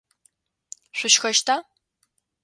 Шъущхэщта? 0.97 1.55